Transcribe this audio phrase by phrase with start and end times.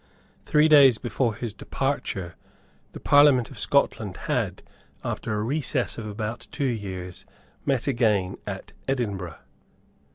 [0.45, 2.33] Three days before his departure
[2.93, 4.63] the Parliament of Scotland had,
[5.03, 7.23] after a recess of about two years,
[7.67, 9.37] met again at Edinburgh.